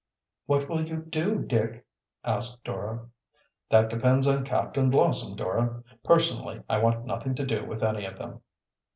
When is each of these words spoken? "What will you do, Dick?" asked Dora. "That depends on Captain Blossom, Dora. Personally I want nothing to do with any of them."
"What 0.47 0.67
will 0.67 0.81
you 0.83 0.97
do, 0.97 1.43
Dick?" 1.43 1.85
asked 2.23 2.63
Dora. 2.63 3.07
"That 3.69 3.87
depends 3.91 4.25
on 4.25 4.43
Captain 4.43 4.89
Blossom, 4.89 5.35
Dora. 5.35 5.83
Personally 6.03 6.63
I 6.67 6.79
want 6.79 7.05
nothing 7.05 7.35
to 7.35 7.45
do 7.45 7.63
with 7.67 7.83
any 7.83 8.05
of 8.05 8.17
them." 8.17 8.41